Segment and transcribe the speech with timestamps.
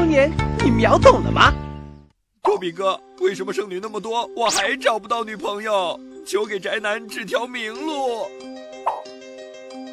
[0.00, 0.32] 当年
[0.64, 1.52] 你秒懂了吗？
[2.42, 6.00] 托比哥，为什么剩女那么多，我还找不到女朋友？
[6.26, 8.26] 求给宅男指条明路。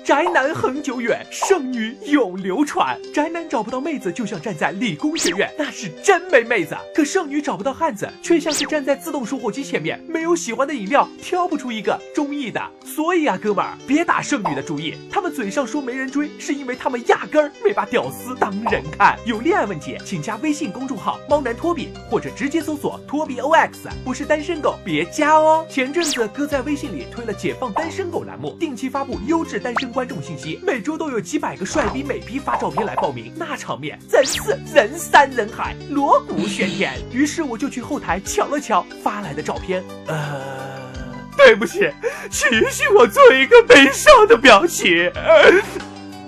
[0.08, 2.98] 宅男恒久远，剩女永流传。
[3.14, 12.62] 宅男找不到妹子，就像站在理工学院，那是真没妹子；可剩女找不到汉子，却像是站在自动售货机前面，没有喜欢的饮料，挑不出一个中意的。
[12.86, 14.94] 所以啊，哥们儿，别打剩女的主意。
[15.12, 19.20] 他们嘴上说没人追，是因为他们压根儿没把屌丝当人看。
[19.26, 23.90] 有恋爱问题，请加微信公众号“猫男托比”，或者直接搜索“托比 OX”。
[24.06, 25.66] 不是单身狗，别加哦。
[25.70, 34.40] 前阵子哥在微信里推了“解放单身狗”栏目，定期发布优质单身观众信息，每周都有几百个帅逼美逼发照片来报名，那场面真是
[34.72, 36.94] 人山人海，锣鼓喧天。
[37.12, 40.94] 于是我就去后台瞧了瞧发来的照片，呃，
[41.36, 41.92] 对不起，
[42.30, 45.12] 请允许我做一个悲伤的表情。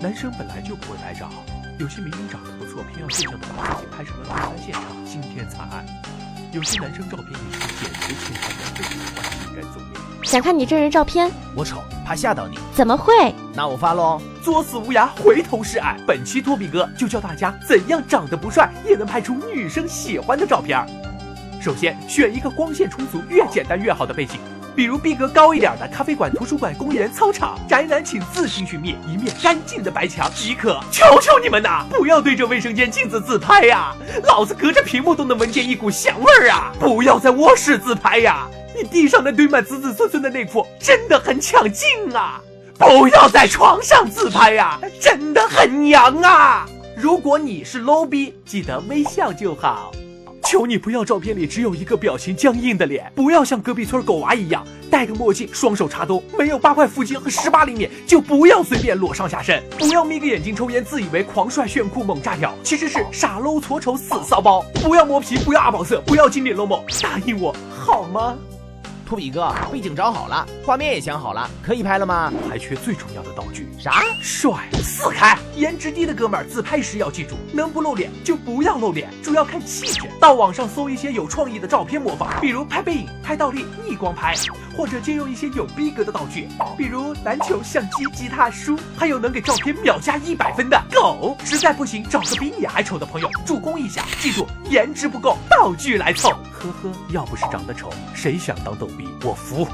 [0.01, 1.29] 男生本来就不会拍照，
[1.77, 5.85] 有些明明长得不错，偏要倔强的把自己拍成了自拍现场，惊天惨案。
[6.51, 9.98] 有些男生照片一出，简直侵犯人非喜欢情感纵欲。
[10.23, 11.31] 想看你真人照片？
[11.55, 12.59] 我丑，怕吓到你。
[12.73, 13.34] 怎么会？
[13.53, 14.21] 那我发喽。
[14.41, 15.98] 作死无涯，回头是岸。
[16.07, 20.85] 本期托比哥就教大家怎样长得不帅也能拍出女生喜欢的照片。
[21.61, 24.39] 首先选一个光线充足、越简单越好的背景，
[24.76, 27.59] 比如逼格高一点的咖啡馆、图书馆、公园、操场。
[27.67, 30.79] 宅男请自行寻觅一面干净的白墙即可。
[30.89, 33.93] 求求你们呐，不要对着卫生间镜子自拍呀！
[34.23, 36.71] 老子隔着屏幕都能闻见一股香味儿啊！
[36.79, 38.48] 不要在卧室自拍呀！
[38.75, 42.41] 你地上那堆满子子孙孙的内裤真的很抢镜啊！
[42.77, 46.65] 不要在床上自拍呀，真的很娘啊！
[46.95, 49.91] 如果你是 low 逼，记得微笑就好。
[50.41, 59.61] 求你不要照片里只有一个表情僵硬的脸，不要像隔壁村狗娃一样戴个墨镜，双手插兜，没有八块腹肌和十八厘米就不要随便裸上下身。
[59.77, 64.66] 不要眯个眼睛抽烟，自以为狂帅炫酷猛炸条，其实是傻 low 矬丑死骚包。
[64.81, 68.35] 不要磨皮，不要阿宝色，不要经典 low 萌，答应我好吗？
[69.09, 72.31] 托比哥，背景找好了，画面也想好了，可以拍了吗？
[72.47, 74.03] 还缺最重要的道具，啥？
[74.22, 75.35] 帅四开。
[75.56, 80.03] 颜值低的哥们儿自拍时要记住，能不露脸就不要露脸，主要看气质。
[80.19, 84.35] 到网上搜一些有创意的照片模仿，比如拍背影、拍倒立、逆光拍，
[84.79, 86.47] 或者借用一些有逼格的道具，
[86.78, 91.35] 比如篮球、相机、吉他、书，还有能给照片秒加一百分的狗。
[91.44, 94.06] 实在不行，找个比你还丑的朋友助攻一下。
[94.22, 96.29] 记住，颜值不够，道具来凑。
[96.29, 99.06] 呵呵，要不是长得丑，谁想当逗逼？
[99.22, 99.68] 我服。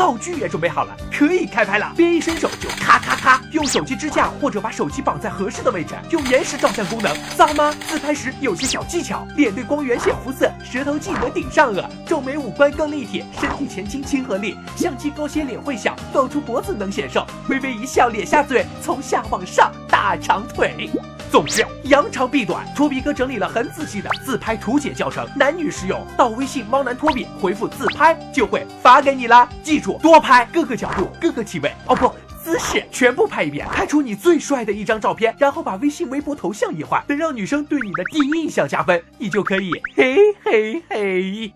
[0.00, 1.92] 道具也准备好了，可以开拍了。
[1.94, 7.14] 边一伸手就咔咔咔，用手机支架或者把手机绑在合适的位置，用延时照相功能。
[7.36, 7.70] 脏吗？
[7.86, 20.88] 自拍时有些小技巧：脸对光源显肤色，舌头记得顶上颚，皱眉五官更立体，身体前倾亲和力，相机高些脸会小，露出脖子能显瘦，微微一笑咧下嘴，从下往上大长腿。
[21.30, 26.06] 总之， 扬长避短，托比哥整理了很仔细的自拍图解教程，男女适用。
[26.16, 29.48] 到微信猫男托比回复自拍，就会发给你啦。
[29.62, 32.12] 记住，多拍，各个角度、各个体位，哦不，
[32.44, 41.52] 姿势全部拍一遍，拍出你最帅的一张照片，然后把微信、微博头像一换，能让女生对你的第一印象加分，你就可以嘿嘿嘿。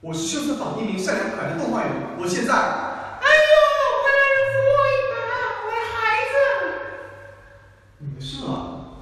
[0.00, 2.83] 我是秀色坊一名善良可爱的动画员，我现在。
[8.16, 8.94] 没事啊？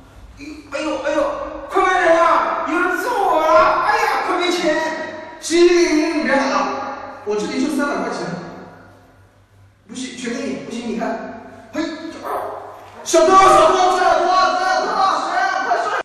[0.72, 1.22] 哎呦哎呦，
[1.68, 2.66] 快来人啊！
[2.68, 3.84] 有人揍我啊！
[3.86, 4.74] 哎呀，快给钱！
[5.40, 6.56] 行行行，你别喊了，
[7.26, 8.26] 我这里就三百块钱。
[9.86, 10.52] 不行，全给你。
[10.64, 11.42] 不行，你看，
[11.72, 11.82] 嘿，
[13.04, 14.26] 小偷小偷追小偷，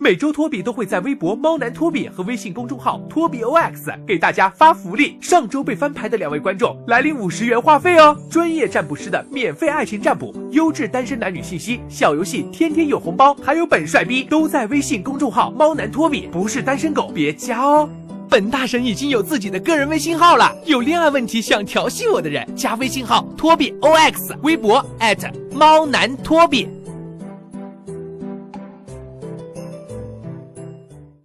[0.08, 5.18] 每周托比都会在微博“猫男托比”和微信公众号“托比 OX” 给大家发福利。
[5.20, 8.16] 上周被翻牌的两位观众来领五十元话费哦！
[8.30, 17.86] 专业占卜师的免费爱情占卜，优质单身男女信息，小游戏天天有红包，还有本帅逼都在微信公众号“猫男托比”，不是单身狗别加哦！
[18.30, 24.82] 本大神已经有自己的个人微信号了，有恋爱问题想调戏我的人，加微信号托比 OX，微博
[25.52, 26.66] 猫男托比。